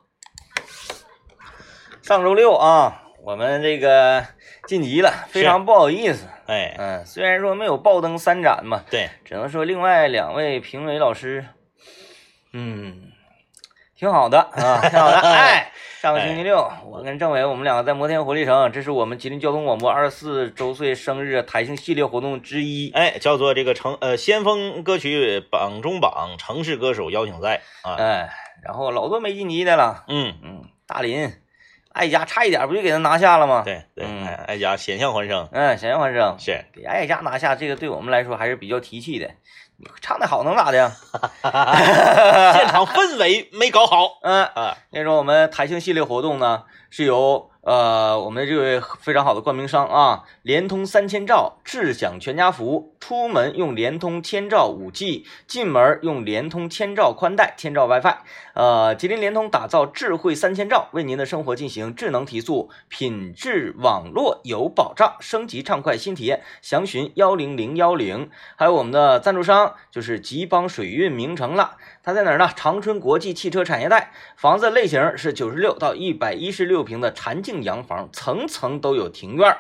[2.02, 4.26] 上周六啊，我们这个
[4.68, 6.28] 晋级了，非常不好意思。
[6.48, 11.46] 哎，嗯，虽然说没有爆灯三盏嘛，对，只能说另外两位评委老师，
[12.54, 13.12] 嗯，
[14.00, 15.18] 挺好的啊，挺好的。
[15.28, 22.92] 哎，上个星期六，我跟政委我们两个在摩天活力城，这是我们吉林交通广播二十四周岁生日台庆系列活动之一。
[22.92, 28.30] 哎，叫做这个城呃先锋歌曲榜中榜城市歌手邀请赛啊，哎，
[28.64, 31.34] 然后老多没晋级的了，嗯，嗯，大林、
[31.94, 34.26] 艾佳差一点不就给他拿下了吗？，对对，嗯。
[34.26, 39.30] 哎，爱家险象环生嗯，险象环生，是，给艾佳拿下，这个对我们来说还是比较提气的。
[39.82, 40.92] 你唱的好能咋的？
[42.54, 44.20] 现场氛围没搞好。
[44.24, 58.18] 嗯，啊，那时候我们台庆系列活动呢，是由呃我们这位非常好的冠名商啊，联通三千兆智享全家福，出门用联通千兆五 G，进门用联通千兆宽带、千兆 WiFi。
[58.54, 66.42] 呃，吉林联通打造智慧三千兆，为您的生活进行智能提速，品质网络有保障，升级畅快新体验。
[66.62, 68.30] 详询幺零零幺零。
[68.56, 71.78] 还有我们的赞助商就是吉邦水运名城了。
[72.04, 72.50] 它在哪儿呢？
[72.56, 79.58] 长春国际汽车产业带，房子类型是九十六到一百一十六平的禅境洋房，层层都有庭院儿，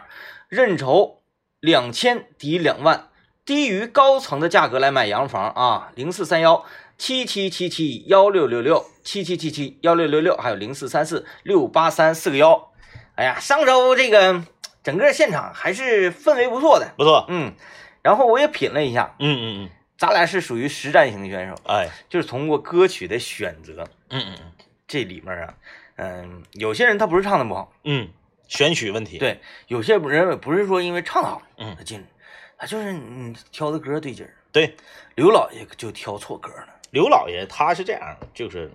[0.48, 1.22] 认筹
[1.60, 3.10] 两千抵两万，
[3.46, 5.92] 低于高层的价格来买洋房啊！
[5.96, 6.66] 零四三幺
[6.98, 12.72] 七七七七幺六六六七七七七幺六六六，还有零四三四六八三四个幺。
[13.16, 14.44] 哎呀，上周这个
[14.82, 17.54] 整个现场还是氛围不错的，不错，嗯。
[18.02, 24.52] 然后我也品了一下，嗯嗯嗯，咱俩是属于实战型选手，哎，就是通过歌曲的选择，嗯嗯嗯。
[24.88, 25.54] 这里面啊，
[25.98, 28.10] 嗯，有些人他不是唱的不好，嗯，
[28.48, 32.02] 选曲问题，，对，有些人不是说因为唱的好嗯他进，
[32.58, 34.34] 他就是你挑的歌对劲儿。
[34.54, 34.74] 对，
[35.16, 38.72] 刘老爷就挑错歌了，刘老爷他是这样，就是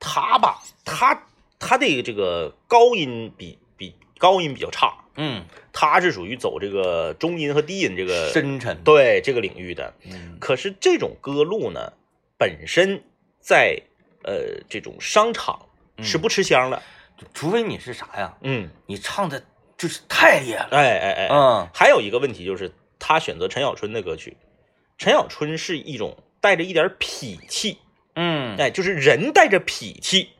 [0.00, 1.22] 他吧，他
[1.58, 9.94] 他的这个高音比比高音比较差，嗯，他是属于走这个中音和低音这个深沉，对这个领域的。
[10.04, 10.36] 嗯。
[10.40, 11.92] 可是这种歌路呢，
[12.38, 13.02] 本身
[13.40, 13.80] 在
[14.24, 15.66] 呃这种商场
[16.02, 16.82] 是不吃香的。
[17.32, 19.44] 除非你是啥呀，嗯，你唱的
[19.78, 21.68] 就是太厉害了，哎哎哎，嗯。
[21.72, 24.36] 还有一个问题就是他选择陈小春的歌曲，
[24.98, 27.78] 陈小春是一种带着一点痞气，
[28.16, 30.30] 嗯，哎，就是人带着痞气。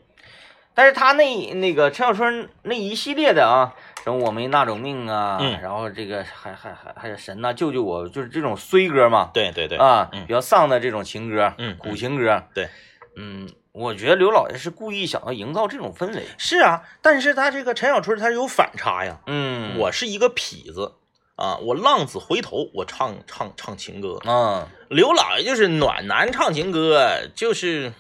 [0.75, 5.59] 但是他那那个陈小春那一系列的啊，什么我没那种命啊，嗯。
[5.63, 10.27] 然后这个还还还还有神呐、救救我，就是这种衰歌嘛，对对对，啊，嗯。
[10.27, 12.69] 比较丧的这种情歌，嗯苦情歌，对，
[13.17, 19.21] 嗯，我觉得刘老爷是故意想要营造这种氛围，是啊，但是他这个陈小春他是有反差呀。
[19.27, 20.97] 嗯，我是一个痞子
[21.37, 24.21] 啊，我浪子回头，我唱唱唱情歌。
[24.27, 27.93] 嗯，刘老爷就是暖男唱情歌，就是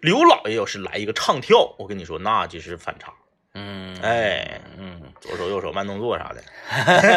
[0.00, 3.12] 刘老爷要是来一个唱跳，我跟你说那就是反差，
[3.54, 6.42] 嗯，哎，嗯左手右手慢动作啥的。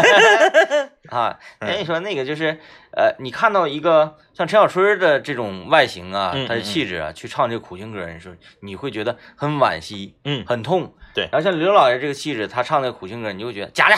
[1.10, 2.60] 啊，嗯那你说那个就是，
[2.96, 10.94] 呃，你看到一个像陈小春的这种外形啊，他的气质啊，去唱这个苦情歌，你说你会觉得很惋惜，嗯，很痛。
[11.16, 13.96] 对然后像刘老爷这个气质，他唱那个苦情歌，你就会觉得假的，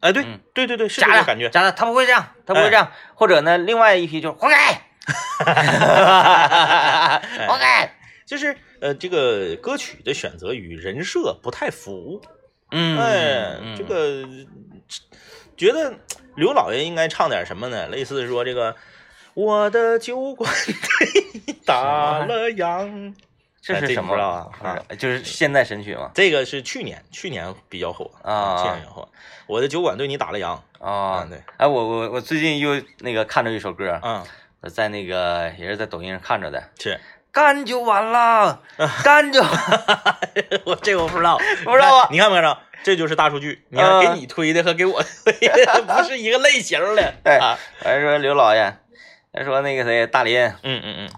[0.00, 1.50] 哎，对嗯对对对，是这假的个感觉。
[1.50, 2.92] 假的，他不会这样，他不会这样。
[3.14, 4.82] 或者呢，另外一批就是活该，
[7.48, 7.92] 活该。
[8.26, 12.22] 就是呃，这个歌曲的选择与人设不太符。
[12.70, 14.24] 嗯，哎，嗯这个
[15.56, 15.92] 觉得
[16.36, 17.88] 刘老爷应该唱点什么呢？
[17.88, 18.76] 类似说这个
[19.34, 23.14] 我的酒馆对你 打了烊，哎
[23.60, 24.28] 这这是什么你不知道
[24.62, 26.12] 啊就是现代神曲嘛？
[26.14, 29.08] 这个是去年去年比较火啊去年比较火。
[29.48, 34.24] 我的酒馆对你打了烊，啊嗯，对，哎，我我我最近又那个看着一首歌，嗯，
[34.70, 37.00] 在那个也是在抖音上看着的，是
[37.36, 38.62] 干就完了，
[39.04, 39.42] 干就
[40.64, 42.58] 我这个我不知道， 不知道啊你看没看着？
[42.82, 47.12] 这就是大数据，你看嗯给你推的和给我推的 不是一个类型的。
[47.22, 48.72] 对啊，还说刘老爷，
[49.34, 51.08] 还说那个谁大林，嗯嗯嗯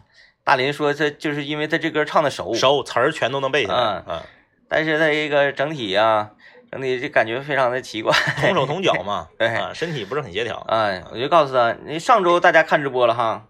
[0.43, 4.23] 大林说他就是因为他这歌唱的熟嗯，，熟词儿全都能背下来嗯，嗯，
[4.69, 6.31] 但是他这个整体呀、
[6.73, 8.13] 整体就感觉非常的奇怪。
[8.41, 10.57] 同手同脚嘛，对啊，身体不是很协调。
[10.69, 13.45] 哎，我就告诉他，你上周大家看直播了哈，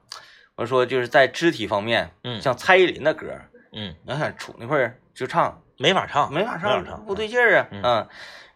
[0.59, 3.33] 我说就是在肢体方面，嗯像蔡依林的歌，
[3.73, 5.62] 嗯，你看杵那块儿就唱。
[5.81, 7.81] 没法唱，没法唱唱，不对劲儿啊，嗯。
[7.85, 8.09] 嗯，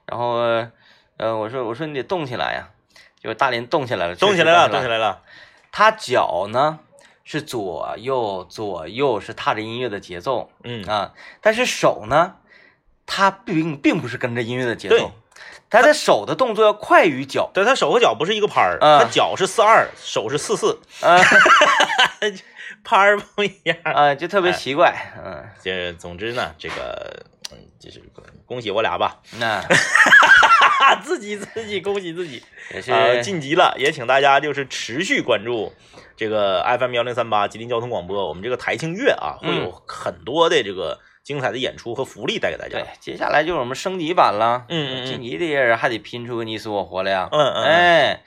[0.07, 0.33] 然后
[1.17, 2.69] 呃，我说我说你得动起来呀，
[3.23, 5.23] 就大林动起来了，动起来了，动起来，来了。
[5.71, 6.81] 他脚呢
[7.23, 12.35] 是左右左右是踏着音乐的节奏嗯，啊，但是手呢，
[13.07, 15.13] 他并并不是跟着音乐的节奏，
[15.73, 21.19] 他的手的动作要快于脚，对他手和脚不是一个拍儿，嗯他脚是四二，手是四四，啊
[22.85, 23.77] 拍儿不一样。
[23.83, 28.03] 啊，就特别奇怪，嗯，这总之呢，这个嗯，就是
[28.45, 29.65] 恭喜我俩吧， 那
[31.03, 32.43] 自己自己恭喜自己。
[32.75, 35.73] 也是啊，晋级了，也请大家就是持续关注
[36.17, 48.25] 这个 FM 幺零三八吉林交通广播，我们这个台庆月啊，会有很多的这个精彩的演出和福利带给大对家。，接下来就是我们升级版了，嗯嗯嗯晋级的人还得拼出个你死我活来呀，嗯嗯，嗯，哎，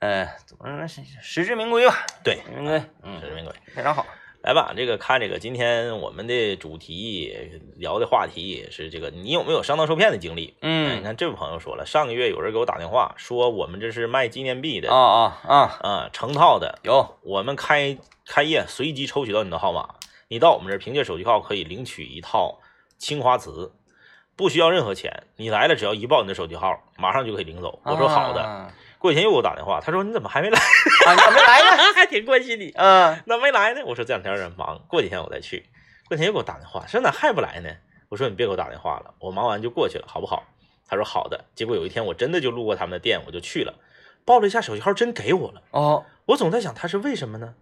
[0.00, 0.88] 呃，怎么说呢？
[0.88, 3.54] 实实至名归吧，对，嗯实，至名归。
[3.74, 4.06] 非常好。
[4.40, 10.56] 来吧，这个看这个今天我们的主题聊的话题是这个，你有没有上当受骗的经历？
[10.62, 19.96] 嗯你嗯，看这位朋友说了，上个月有人给我打电话说我们这是卖纪念币的啊啊啊，啊，成套的，有，我们开开业随机抽取到你的号码，
[20.28, 22.60] 你到我们这儿凭借手机号可以领取一套
[22.98, 23.72] 青花瓷，
[24.36, 27.80] 不需要任何钱，你来了只要一报你的手机号，马上就可以领走。
[27.84, 28.42] 我说好的。
[28.42, 30.58] 啊，过几天又给我打电话，他说你怎么还没来？
[30.58, 31.82] 啊你咋没来呢？
[31.96, 33.80] 还挺关心你，嗯那没来呢？
[33.86, 35.64] 我说这两天有点忙，过几天我再去。
[36.08, 37.70] 过几天又给我打电话，说咋还不来呢？
[38.10, 40.44] 我说你别给我打电话了，我忙完就过去了，好不好？
[40.86, 41.46] 他说好的。
[41.54, 43.74] 结果有一天我真的就路过他们的店，我就去了，
[44.26, 45.62] 报了一下手机号，真给我了。
[45.70, 47.54] 哦，我总在想他是为什么呢？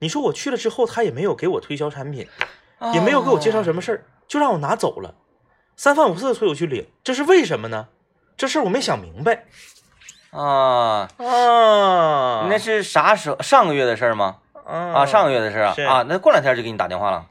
[0.00, 2.28] 你说我去了之后，他也没有给我推销产品，
[2.78, 5.14] 哦也没有给我介绍什么事儿，就让我拿走了，
[5.76, 7.88] 三番五次的催我去领，这是为什么呢？
[8.36, 9.46] 这事儿我没想明白
[10.30, 11.08] 啊。
[11.18, 13.42] 啊那是啥时候？
[13.42, 14.38] 上个月的事儿吗？
[14.64, 17.26] 啊，上个月的事儿啊啊，那过两天就给你打电话了。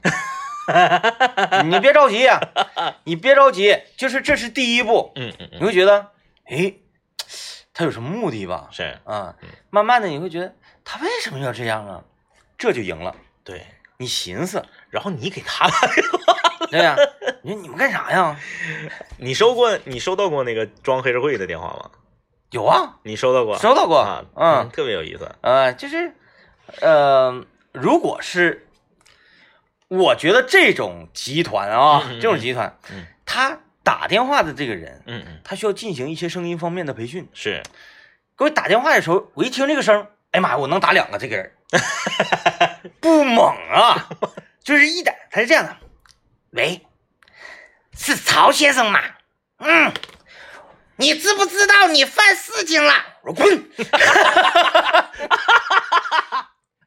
[1.64, 2.38] 你别着急呀、
[3.04, 6.08] 你别着急，就是这是第一步，嗯嗯嗯，你会觉得，
[6.44, 6.74] 哎，
[7.72, 8.68] 他有什么目的吧？
[8.70, 10.52] 是啊嗯，慢慢的你会觉得
[10.84, 12.02] 他为什么要这样啊？
[12.58, 13.14] 这就赢了。
[13.44, 13.64] 对。
[14.00, 15.76] 你寻思，然后你给他打，
[16.70, 16.94] 对呀、
[17.42, 18.38] 你说你们干啥呀？
[19.18, 21.90] 你收过你收到过那个装黑社会的电话吗？
[22.52, 23.58] 有啊，你收到过？
[23.58, 25.28] 收到过，啊，嗯，特别有意思。
[25.40, 26.14] 呃，就是，
[26.80, 28.68] 呃，如果是，
[29.88, 37.28] 我觉得这种集团啊，嗯嗯嗯这种集团，嗯他打电话的这个人，嗯嗯，他需要进行一些声音方面的培训。
[37.34, 37.64] 是，
[38.36, 40.06] 给我打电话的时候，我一听这个声，
[40.38, 41.52] 哎呀妈呀，我能打两个这个人，
[43.00, 44.08] 不猛啊，
[44.62, 45.76] 就是一点，他是这样的，
[46.50, 46.86] 喂，
[47.96, 49.00] 是曹先生吗？
[49.58, 49.92] 嗯，
[50.94, 52.94] 你知不知道你犯事情了？
[53.24, 53.70] 我说滚，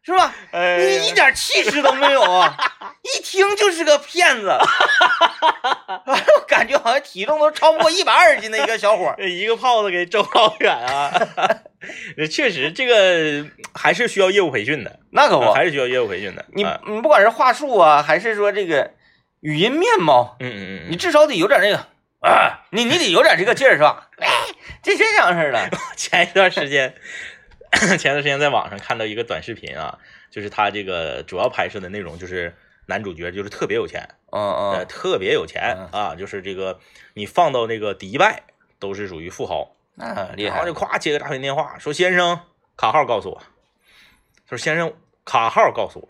[0.03, 0.33] 是吧？
[0.53, 2.55] 哎你一点气势都没有啊！
[3.01, 4.57] 一听就是个骗子，
[6.05, 11.11] 我感觉好像体重都超不过一百二十斤的一个小伙一个炮子给周老远啊！
[12.29, 16.45] 确实，这个还是需要业务培训的，那可不，还是需要业务培训的。
[16.53, 18.91] 你啊你不管是话术啊，还是说这个
[19.39, 21.77] 语音面貌，嗯嗯嗯你至少得有点那个
[22.21, 24.09] 啊，你你得有点这个劲儿是吧？
[24.21, 24.27] 哎，
[24.83, 26.93] 这这样式的，嗯， 前一段时间，
[27.71, 29.97] 前段时间在网上看到一个短视频啊，
[30.29, 36.79] 就是他这个主要拍摄的内容就是男主角就是特别有钱，嗯呃，嗯，特别有钱啊，就是这个
[37.15, 38.43] 你放到那个迪拜
[38.79, 40.55] 都是属于富豪，那厉害。
[40.55, 42.39] 然后就，咵接个诈骗电话，说先生
[42.75, 43.41] 卡号告诉我，
[44.49, 44.93] 说先生
[45.25, 46.07] 卡号告诉我，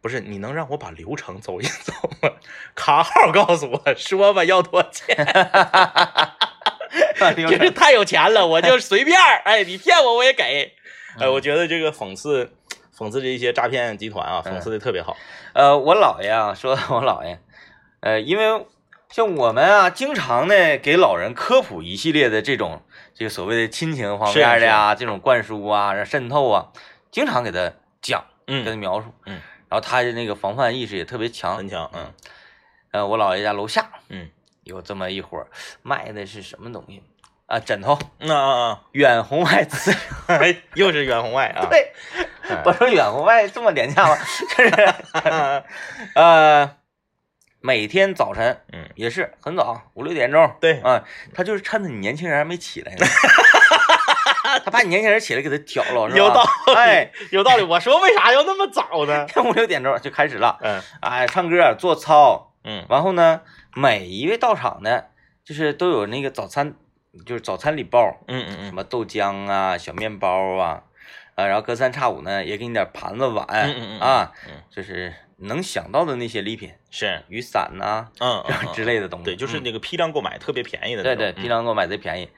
[0.00, 2.30] 不是你能让我把流程走一走吗？
[2.74, 5.16] 卡号告诉我，说吧要多少钱？
[7.36, 10.72] 就是太有钱了，我就随便儿，哎，你骗我我也给，
[11.18, 12.50] 哎，我觉得这个讽刺
[12.96, 15.16] 讽刺这些诈骗集团啊，讽刺的特别好，
[15.52, 17.38] 呃，我姥爷啊，说我姥爷，
[18.00, 18.66] 呃，因为
[19.10, 22.82] 像我们啊，经常呢给老人科普一系列的这种
[23.14, 26.68] 这个所谓的亲情方面的呀，这种灌输啊、渗透啊，
[27.10, 28.64] 经常给他讲，嗯。
[28.64, 32.12] 跟他嗯，描述，嗯，然后他的那个防范意识也特别强，很强，嗯
[32.92, 34.28] 呃，我姥爷家楼下嗯，
[34.64, 35.46] 有这么一伙
[35.82, 37.02] 卖的是什么东西？
[37.46, 37.58] 啊？
[37.58, 39.90] 枕头，啊啊远红外磁
[40.28, 41.92] 哎，又是远红外啊，对，
[42.42, 44.16] 哎我说远红外这么廉价吗？
[44.56, 45.64] 就是
[46.14, 46.76] 呃，
[47.60, 50.50] 每天早晨嗯，也是很早，五六点钟。
[50.60, 50.80] 对。
[50.80, 53.06] 啊，他就是趁着你年轻人还没起来呢，
[54.64, 56.16] 他怕你年轻人起来给他挑了，是吧？
[56.16, 57.62] 有道理哎，有道理。
[57.64, 59.26] 我说为啥要那么早呢？
[59.44, 60.80] 五六点钟就开始了，嗯。
[61.00, 62.86] 哎，唱歌做操，嗯。
[62.88, 63.40] 然后呢，
[63.74, 65.10] 每一位到场的，
[65.44, 66.74] 就是都有那个早餐，
[67.26, 68.66] 就是早餐礼包，嗯嗯嗯。
[68.66, 70.82] 什么豆浆啊、小面包啊，
[71.34, 79.24] 啊，然后隔三差五呢也给你点盘子碗、嗯嗯嗯啊，嗯，就是能想到的那些礼品，是，雨伞呐、嗯之类的东西。
[79.24, 82.28] 对，就是嗯那个批量购买特别便宜的对对，嗯批量购买贼便宜。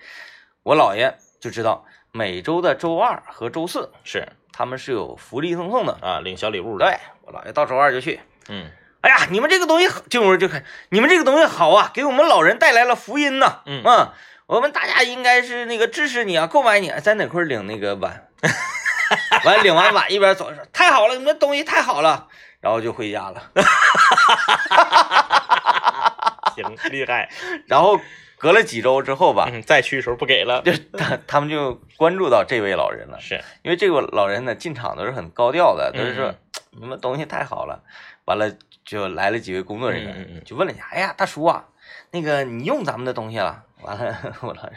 [0.63, 5.99] 我姥爷就知道，每周的周二和周四是他们是有福利赠送的。
[6.03, 8.21] 啊，领小礼物的，对我姥爷到周二就去。
[8.49, 14.13] 嗯哎呀，你们这个东西，进屋就看，你们这个东西好啊，给我们老人带来了福音呐、嗯啊，
[14.47, 18.29] 我们大家应该是那个支持你啊，购买你，在哪块领那个碗？
[19.45, 22.29] 完领完碗一边走说太好了，你们东西太好了，
[22.61, 23.43] 然后就回家了。
[26.55, 27.29] 行，厉害。
[27.67, 27.99] 然后
[28.39, 36.37] 隔了几周之后吧，嗯，再去的时候不给了，就他 他们就关注到这位老人了，是，因为这个老人呢进场都是很高调的，都是说嗯
[36.73, 37.83] 你们东西太好了，
[38.27, 38.53] 完了
[38.85, 41.65] 就来了几位工作人员，嗯嗯嗯就问了一下，哎呀，大叔啊，
[42.11, 43.65] 那个你用咱们的东西了？
[43.83, 44.77] 完了，我老师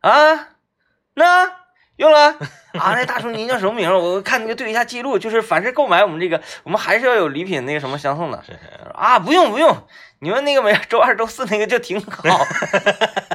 [0.00, 0.48] 啊，
[1.14, 1.46] 那
[2.00, 2.28] 用了？
[2.78, 3.92] 啊，那大叔您叫什么名？
[3.92, 8.42] 我看那个对一下记录，就是凡是购买我们这个，我们还是要有礼品那个什么相送的。
[8.42, 8.58] 是是，
[8.94, 9.86] 啊，不用不用，
[10.20, 12.46] 你们那个没周二周四那个就挺好，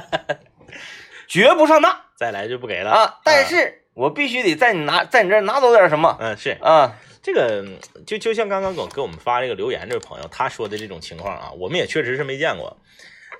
[1.28, 1.96] 绝不上当。
[2.16, 6.58] 再来就不给了啊，但，是我必须得在你拿在你这儿拿走点什么嗯，是。
[6.60, 12.76] 啊，这个，嗯就就像刚刚给给我们发这个留言这位朋友他说的这种情况啊，我们也确实是没见过。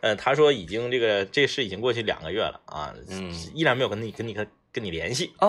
[0.03, 5.49] 呃，他说已经这个这事已经过去两个月了啊，嗯依然没有跟你跟你跟跟你联系啊，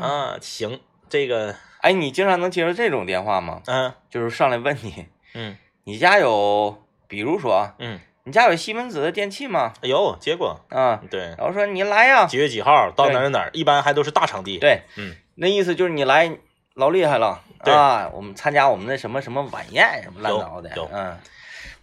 [0.00, 0.38] 啊。
[0.40, 3.60] 行，这个，哎，你经常能接到这种电话吗？
[3.66, 9.72] 嗯就是上来问你，嗯 你家有，比如说啊，嗯，你家有西门子的电器吗？
[9.82, 16.30] 有接过，啊，对，然后说你来呀，几月几号到对哪儿哪儿，一般还都是大场地。，对，嗯，那意思就是你来
[16.74, 21.18] 老厉害了对啊，我们参加我们的什么什么晚宴什么乱糟的嗯，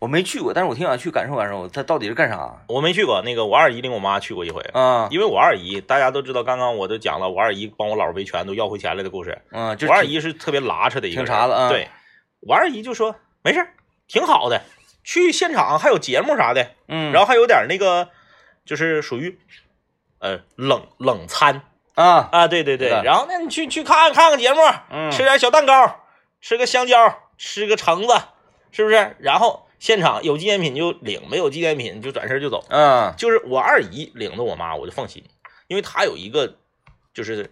[0.05, 2.61] 我没去过，但是我挺想去感受感受，它到底是干啥？
[2.67, 4.61] 我没去过，那个我二姨领我妈去过一回。
[4.71, 5.07] 啊？
[5.09, 9.41] 因为我二姨，大家都知道，刚刚我都讲了，我二姨帮我姥儿维权都要回钱来的故事。
[9.49, 11.69] 嗯，就我二姨是特别拉扯的一个人，挺啥的啊。
[11.69, 11.89] 对，
[12.41, 13.69] 我二姨就说没事儿，
[14.07, 14.61] 挺好的，
[15.03, 18.09] 去现场还有节目啥的，嗯，然后还有点那个
[18.63, 19.39] 就是属于
[20.19, 21.63] 呃冷冷餐。
[21.95, 26.01] 啊，啊，对对对，然后那你去去看看个节目，嗯，吃点小蛋糕，
[26.41, 28.13] 吃个香蕉，吃个橙子，
[28.71, 29.15] 是不是？
[29.19, 32.65] 然后现场有纪念品就领，没有纪念品就转身就走。
[32.71, 35.23] 嗯就是我二姨领着我妈，我就放心，
[35.67, 36.55] 因为她有一个
[37.13, 37.51] 就是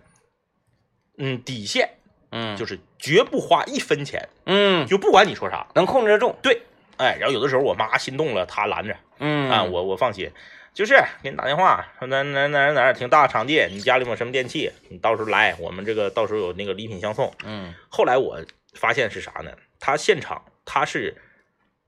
[1.20, 1.92] 嗯底线，
[2.32, 6.64] 嗯，就是绝不花一分钱，嗯，就不管你说啥，能控制得住，对，
[6.98, 10.32] 哎，然后有的时候我妈心动了，她拦着嗯啊，我我放心。
[10.74, 17.32] 就是给你打电话，说哪哪哪哪哪挺大场地，你家里有什么电器，你到时候来，我们这个到时候有那个礼品相送。
[17.46, 18.40] 嗯后来我
[18.74, 19.52] 发现是啥呢？
[19.80, 21.16] 他现场他是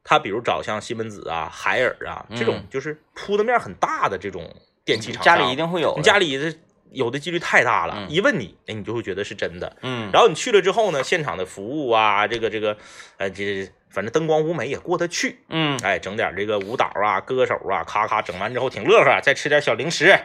[0.05, 6.55] 他比如找像西门子啊、海尔啊这种嗯就是铺的面很大的这种电器厂商，家里一定会有，你家里的
[6.91, 9.75] 有的几率太大了，嗯一问你，哎，你就会觉得是真的。
[9.81, 12.77] 嗯，然后你去了之后呢，现场的服务啊，这个这个，
[13.17, 20.15] 呃，这反正灯光舞美也过得去，嗯哎，整点这个舞蹈啊、歌手啊，咔咔整完之后挺乐呵，再吃点小零食，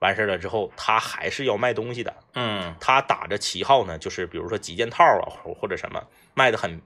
[0.00, 2.14] 完事了之后，他还是要卖东西的。
[2.34, 6.02] 嗯他打着旗号呢，就是比如说几件套啊，或或者什么
[6.34, 6.80] 卖的很，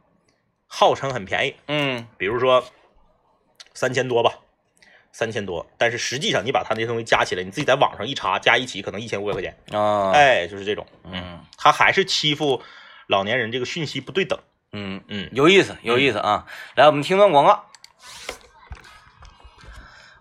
[0.68, 2.64] 号称很便宜，嗯比如说
[3.74, 4.34] 三千多吧，
[5.10, 12.62] 三千多，但是实际上你把他那些东西加起来，你自己在网上一查，加一起可能一千五百块钱，啊，哎，就是这种，嗯他还是欺负
[13.08, 14.38] 老年人这个讯息不对等，
[14.72, 16.46] 嗯，嗯有意思，有意思啊！
[16.76, 17.64] 来，我们听段广告。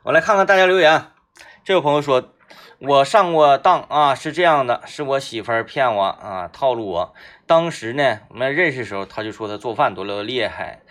[0.04, 1.12] 我来看看大家留言。
[1.66, 2.32] 这位朋友说，
[2.80, 7.14] 我上过当啊，是这样的，是我媳妇儿骗我啊，套路我。
[7.48, 10.82] 当时呢，我们认识的时候，他就说他做饭多么厉害。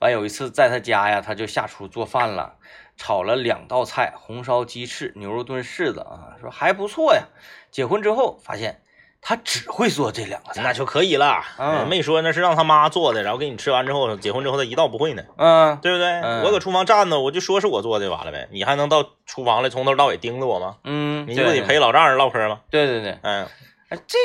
[0.00, 2.54] 完有一次在他家呀，他就下厨做饭了，
[2.96, 7.22] 炒了两道菜，红烧鸡翅、牛肉炖柿子啊，说还不错呀。
[7.70, 8.82] 结婚之后发现
[9.22, 11.42] 他只会做这两个菜，那就可以了。
[11.58, 16.06] 嗯没说那是让他妈做的，然后给你吃完之后，结婚之后他一道不会呢，嗯对不对？
[16.06, 20.76] 嗯我搁厨房站着，我就说是我做的，完了呗，你还能到厨房来从头到尾盯着我吗？
[20.84, 22.60] 嗯，你不得陪老丈人唠嗑吗？
[22.70, 23.48] 对对对，嗯
[23.88, 24.18] 哎，这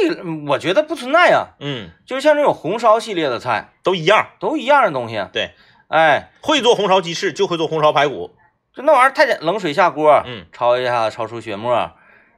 [0.48, 4.30] 我觉得不存在呀，嗯，就是像这种红烧系列的菜都一样。
[4.40, 5.24] 都一样的东西。
[5.32, 5.52] 对，
[5.88, 8.36] 哎，会做红烧鸡翅就会做红烧排骨。
[8.74, 11.92] 就那玩意儿太简，冷水下锅，嗯焯一下，焯出血沫，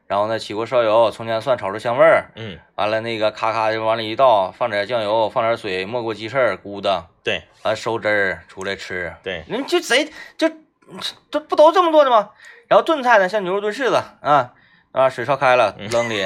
[0.08, 9.14] 然后呢起锅烧油，葱姜蒜炒出香味儿，嗯，完了那个咔咔就往里一倒，放点酱油，放点水，没过鸡翅，咕的，对完收汁儿出来吃。
[9.24, 10.52] 对，人就贼就
[11.32, 12.32] 这不都这么做的吗？
[12.68, 14.54] 然后炖菜呢，像牛肉炖柿子啊
[14.94, 16.26] 啊， 水烧开了扔里，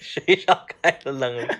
[0.00, 1.54] 水烧开了扔了？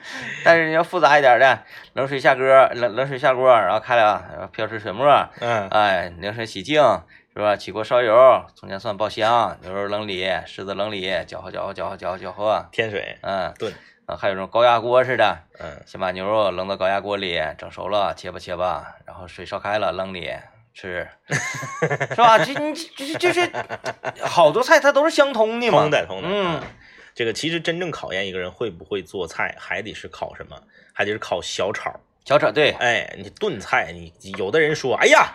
[0.44, 2.42] 但是你要复杂一点的，冷水下锅，
[2.74, 5.06] 冷冷水下锅，然后开了，然后飘出水沫，
[5.40, 5.68] 嗯。
[5.68, 6.82] 哎，凉水洗净，
[7.35, 7.54] 是吧？
[7.54, 13.70] 起锅烧油，葱姜蒜爆香，牛肉扔里，柿子扔里，搅和搅和搅和搅和搅和，添水嗯，炖，
[14.06, 15.82] 啊，还有这种高压锅似的，嗯。
[15.85, 20.30] 先把牛肉扔到高压锅里，整熟了，切吧切吧，然后水烧开了扔里
[20.74, 21.06] 吃，
[22.11, 22.38] 是吧？
[22.44, 23.50] 这你这这就是
[24.22, 26.28] 好多菜它都是相通的嘛，通的通的。
[26.28, 26.61] 嗯，
[27.14, 30.56] 这个其实真正考验一个人会不会做菜，还得是考什么？
[30.92, 32.00] 还得是考小炒。
[32.24, 35.35] 小炒对，哎，你炖菜，你有的人说，哎呀，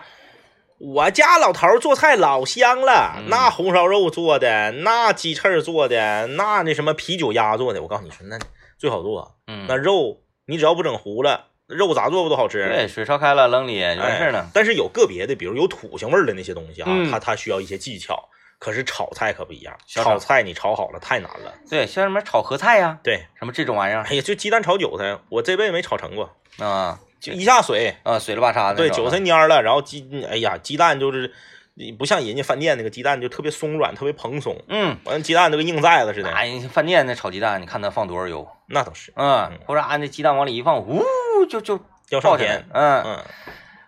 [0.78, 8.38] 我家老头做菜老香了，嗯那红烧肉做的，那鸡翅做的，那那什么啤酒鸭做的，我告诉你说，那
[8.78, 9.36] 最好做。
[9.46, 12.66] 嗯，那肉你只要不整糊了，肉咋做不都好吃？
[12.68, 14.50] 对，水烧开了扔里就完事儿了哎。
[14.52, 18.28] 但是有个别的，比如有土腥味儿的那些东西啊，嗯它它需要一些技巧。
[18.60, 21.54] 可是炒菜可不一样，炒炒菜你炒好了太难了。
[21.70, 31.32] 对，像什么炒合菜呀，对，什么这种玩意儿哎呀，就鸡蛋炒韭菜，我这辈子没炒成过，啊就一下水，啊，水了吧嚓的对，韭菜蔫了，然后鸡，哎呀，鸡蛋就是
[31.74, 36.30] 你不像人家饭店那个鸡蛋就特别松软，特别蓬松，嗯，完了鸡蛋都跟硬寨子似的。
[36.32, 39.12] 哎，饭店那炒鸡蛋，你看它放多少油，那倒是。
[39.16, 41.02] 嗯，或者按那鸡蛋往里一放，呜，
[41.48, 43.02] 就就要上天，，嗯。
[43.02, 43.24] 嗯。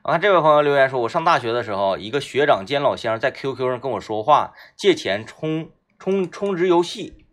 [0.02, 7.26] 我看这位朋友留言说，我上大学的时候，一个学长兼老乡在 QQ 上跟我说话，借钱充充充值游戏，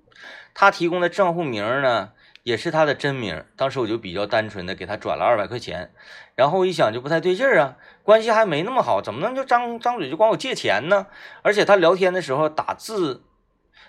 [0.53, 2.11] 他提供的账户名呢
[2.43, 5.93] 也是他的真名，当时我就比较单纯的给他转了二百块钱，
[6.35, 11.07] 然后一想就不太对劲儿啊，关系还没那么好，怎么能就张张嘴就管我借钱呢？
[11.43, 13.23] 而且他聊天的时候打字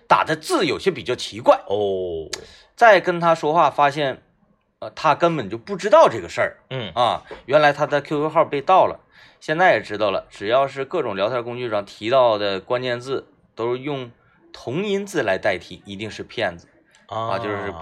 [0.06, 2.30] 打的字有些比较奇怪，哦，
[2.78, 4.22] 再跟他说话发现，
[4.78, 6.58] 呃，他根本就不知道这个事儿。
[6.70, 9.00] 嗯啊，原来他的 QQ 号被盗了，
[9.40, 10.28] 现在也知道了。
[10.30, 13.26] 只要是各种聊天工具上提到的关键字，
[13.56, 14.12] 都是用
[14.52, 16.68] 同音字来代替，一定是骗子
[17.08, 17.74] 啊，就是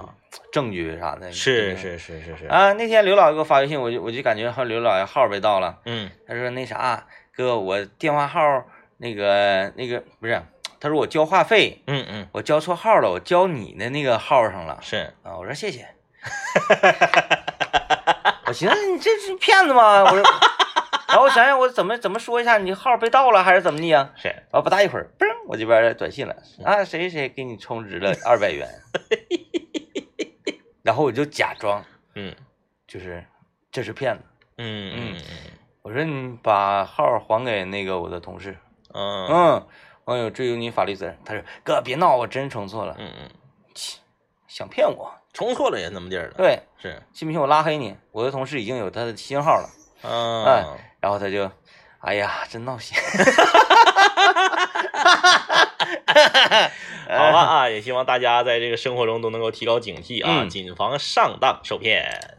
[0.50, 1.30] 证据啥的。
[1.30, 2.72] 是是是是是，啊。
[2.72, 5.78] 那天刘老爷给我发微信，我就我就感觉好像刘老爷号被盗了。
[5.84, 8.40] 嗯他说那啥，哥，我电话号
[8.96, 10.42] 那个那个不是，
[10.80, 14.78] 他说我交话费，嗯嗯，我交错号了，我交你的那个号上了。
[14.82, 15.88] 是啊，我说谢谢。
[18.46, 20.02] 我寻思你这是骗子吗？
[20.04, 20.22] 我说
[21.08, 24.10] 然后我想想我怎么怎么说一下，你号被盗了还是怎么的呀？
[24.16, 28.68] 是，然后不大一会儿，嘣，我这边短信了，啊，谁谁给你充值了二百元，
[30.82, 31.82] 然后我就假装
[32.14, 32.34] 嗯
[32.86, 33.24] 就是
[33.70, 34.22] 这是骗子，
[34.58, 35.16] 嗯嗯
[35.82, 38.56] 我说你把号还给那个我的同事，
[38.92, 39.66] 嗯嗯，
[40.06, 41.16] 网友追究你法律责任。
[41.24, 43.30] 他说哥别闹，我真充错了，嗯嗯，
[44.48, 47.96] 想骗我，充错了也那么地儿了，对，是，信不信我拉黑你？
[48.12, 49.68] 我的同事已经有他的新号了，
[50.02, 51.50] 嗯，然后他就，
[52.00, 52.96] 哎呀，真闹心，
[57.08, 60.48] 好了啊，也希望大家在这个生活中都能够提高警惕啊，嗯。
[60.48, 62.38] 谨防上当受骗。